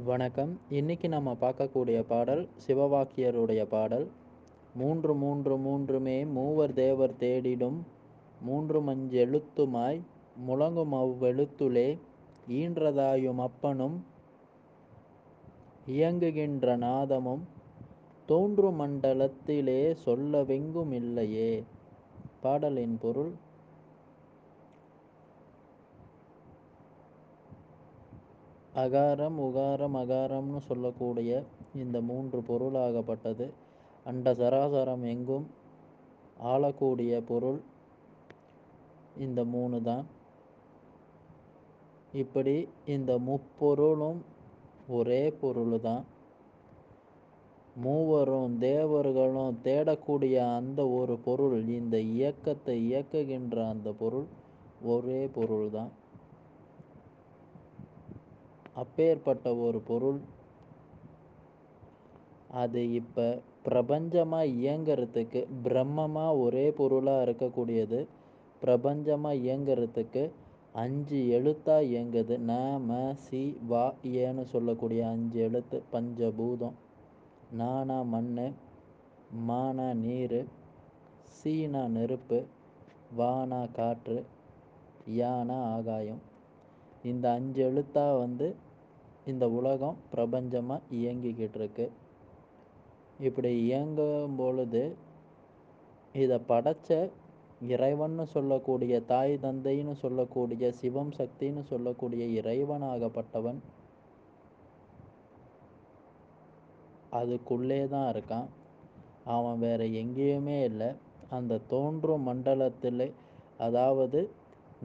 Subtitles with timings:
[0.00, 0.60] வணக்கம்.
[0.68, 4.10] இன்னைக்கு நம்ம பார்க்கக்கூடிய பாடல் சிவவாக்கியருடைய பாடல்.
[4.74, 7.76] மூன்று மூன்று மூன்றுமே மூவர் தேவர் தேடிடும்.
[8.40, 10.00] மூன்று மஞ்செழுத்துமாய்
[10.48, 11.98] முழங்கும் அவ்வெழுத்துலே
[12.48, 14.04] ஈன்றதாயும் அப்பனும்.
[15.86, 17.42] இயங்குகின்ற நாதமும்
[18.28, 21.64] தோன்று மண்டலத்திலே சொல்லவெங்கும் இல்லையே.
[22.40, 23.32] பாடலின் பொருள்
[28.74, 31.42] அகாரம் உகாரம் அகாரம்னு சொல்லக்கூடிய
[31.74, 33.52] இந்த மூன்று பொருளாகப்பட்டது.
[34.04, 35.46] அண்ட சராசரம் எங்கும்
[36.36, 37.60] ஆளக்கூடிய பொருள்
[39.18, 40.06] இந்த மூணு தான்.
[42.12, 44.20] இப்படி இந்த முப்பொருளும்
[44.88, 46.04] ஒரே பொருள் தான்.
[47.74, 54.26] மூவரும் தேவர்களும் தேடக்கூடிய அந்த ஒரு பொருள் இந்த இயக்கத்தை இயக்குகின்ற அந்த பொருள்
[54.82, 55.92] ஒரே பொருள் தான்.
[58.74, 60.20] அப்பேற்பட்ட ஒரு பொருள்.
[62.48, 68.06] அது இப்போ பிரபஞ்சமாக இயங்கிறதுக்கு பிரம்மமாக ஒரே பொருளாக இருக்கக்கூடியது.
[68.62, 70.30] பிரபஞ்சமாக இயங்கிறதுக்கு
[70.72, 72.38] அஞ்சு எழுத்தாக இயங்குது.
[72.38, 72.52] ந
[72.88, 76.74] ம சி வா ஏன்னு சொல்லக்கூடிய அஞ்சு எழுத்து பஞ்சபூதம்.
[77.52, 78.52] நானா மண்
[79.48, 80.46] மானா நீர்.
[81.22, 82.44] சீனா நெருப்பு.
[83.16, 84.24] வானா காற்று.
[85.06, 86.30] யானா ஆகாயம்.
[87.02, 88.54] இந்த அஞ்சு எழுத்தாக வந்து
[89.26, 91.90] இந்த உலகம் பிரபஞ்சமாக இயங்கிக்கிட்டு இருக்கு
[93.18, 94.96] இப்படி இயங்கும் பொழுது
[96.12, 97.10] இதை படைச்ச
[97.68, 103.60] இறைவன்னு சொல்லக்கூடிய தாய் தந்தைன்னு சொல்லக்கூடிய சிவம் சக்தின்னு சொல்லக்கூடிய இறைவனாகப்பட்டவன்
[107.10, 108.48] அதுக்குள்ளே தான் இருக்கான்.
[109.24, 110.88] அவன் வேற எங்கேயுமே இல்லை.
[111.30, 113.04] அந்த தோன்றும் மண்டலத்தில்
[113.58, 114.20] அதாவது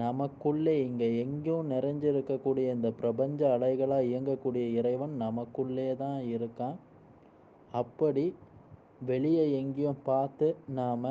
[0.00, 6.76] நமக்குள்ளே இங்கே எங்கேயும் நிறைஞ்சிருக்கக்கூடிய இந்த பிரபஞ்ச அலைகளாக இயங்கக்கூடிய இறைவன் நமக்குள்ளே தான் இருக்கான்.
[7.80, 8.24] அப்படி
[9.10, 11.08] வெளியே எங்கேயும் பார்த்து நாம்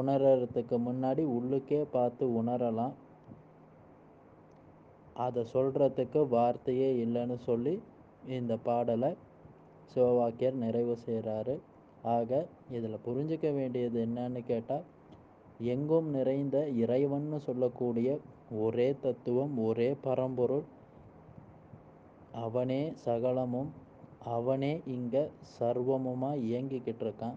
[0.00, 2.94] உணர்கிறதுக்கு முன்னாடி உள்ளுக்கே பார்த்து உணரலாம்.
[5.26, 7.74] அதை சொல்கிறதுக்கு வார்த்தையே இல்லைன்னு சொல்லி
[8.38, 9.10] இந்த பாடலை
[9.92, 11.54] சிவவாக்கியர் நிறைவு செய்கிறாரு.
[12.16, 14.84] ஆக இதில் புரிஞ்சிக்க வேண்டியது என்னன்னு கேட்டால்
[15.58, 18.18] எங்கும் நிறைந்த இறைவன்னு சொல்லக்கூடிய
[18.50, 20.64] ஒரே தத்துவம் ஒரே பரம்பொருள்.
[22.32, 23.70] அவனே சகலமும்
[24.24, 25.30] அவனே இங்கே
[25.60, 27.34] சர்வமுமாக இயங்கிக்கிட்டு இருக்கான்.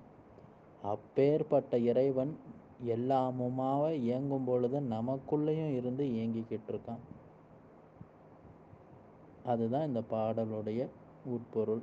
[0.83, 2.37] அப்பேற்பட்ட இறைவன்
[2.85, 7.03] எல்லாமுமாக இயங்கும் பொழுது நமக்குள்ளேயும் இருந்து இயங்கிக்கிட்டு இருக்கான்.
[9.43, 10.87] அதுதான் இந்த பாடலுடைய
[11.25, 11.81] உட்பொருள்.